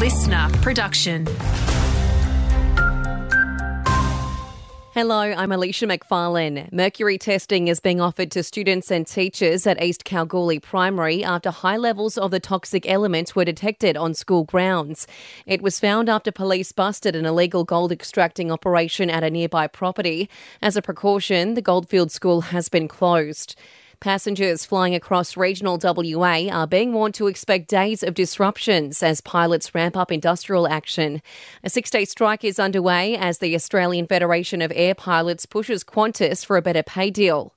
[0.00, 1.26] listener production.
[4.94, 6.72] Hello, I'm Alicia McFarlane.
[6.72, 11.76] Mercury testing is being offered to students and teachers at East Kalgoorlie Primary after high
[11.76, 15.06] levels of the toxic element were detected on school grounds.
[15.44, 20.30] It was found after police busted an illegal gold extracting operation at a nearby property.
[20.62, 23.54] As a precaution, the Goldfield School has been closed.
[24.00, 29.74] Passengers flying across regional WA are being warned to expect days of disruptions as pilots
[29.74, 31.20] ramp up industrial action.
[31.62, 36.46] A six day strike is underway as the Australian Federation of Air Pilots pushes Qantas
[36.46, 37.52] for a better pay deal.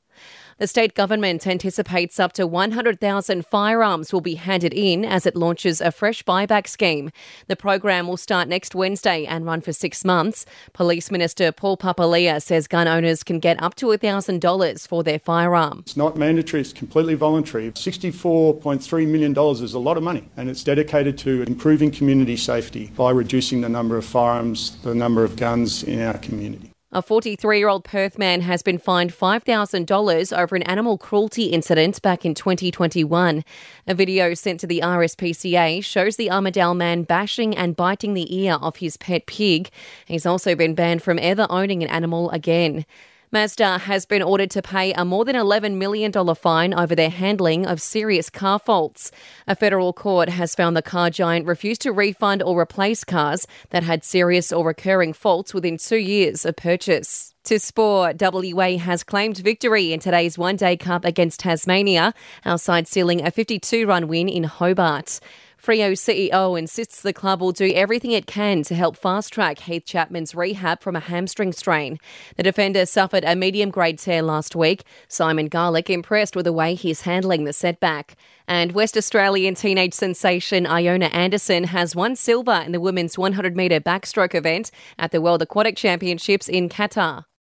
[0.60, 5.82] The state government anticipates up to 100,000 firearms will be handed in as it launches
[5.82, 7.12] a fresh buyback scheme.
[7.48, 10.46] The program will start next Wednesday and run for six months.
[10.74, 15.80] Police Minister Paul Papalia says gun owners can get up to $1,000 for their firearm.
[15.80, 17.72] It's not mandatory, it's completely voluntary.
[17.72, 23.10] $64.3 million is a lot of money, and it's dedicated to improving community safety by
[23.10, 26.73] reducing the number of firearms, the number of guns in our community.
[26.96, 32.00] A 43 year old Perth man has been fined $5,000 over an animal cruelty incident
[32.04, 33.44] back in 2021.
[33.88, 38.60] A video sent to the RSPCA shows the Armadale man bashing and biting the ear
[38.62, 39.72] of his pet pig.
[40.06, 42.86] He's also been banned from ever owning an animal again.
[43.34, 47.66] Mazda has been ordered to pay a more than $11 million fine over their handling
[47.66, 49.12] of serious car faults.
[49.48, 53.82] A federal court has found the car giant refused to refund or replace cars that
[53.82, 57.34] had serious or recurring faults within two years of purchase.
[57.46, 62.14] To sport, WA has claimed victory in today's One Day Cup against Tasmania,
[62.46, 65.20] our side sealing a 52 run win in Hobart.
[65.64, 69.86] Freo CEO insists the club will do everything it can to help fast track Heath
[69.86, 72.00] Chapman's rehab from a hamstring strain.
[72.36, 74.84] The defender suffered a medium grade tear last week.
[75.08, 78.18] Simon Garlick impressed with the way he's handling the setback.
[78.46, 83.80] And West Australian teenage sensation Iona Anderson has won silver in the women's 100 metre
[83.80, 84.70] backstroke event
[85.00, 87.24] at the World Aquatic Championships in Qatar.